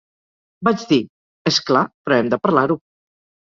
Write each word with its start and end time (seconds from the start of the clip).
Vaig 0.67 0.85
dir: 0.93 0.99
és 1.53 1.61
clar, 1.69 1.85
però 2.03 2.21
hem 2.21 2.35
de 2.35 2.43
parlar-ho. 2.47 2.83